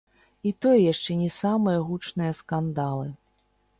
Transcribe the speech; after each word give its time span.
І 0.51 0.53
тое 0.65 0.77
яшчэ 0.93 1.17
не 1.19 1.29
самыя 1.35 1.85
гучныя 1.91 2.31
скандалы. 2.41 3.07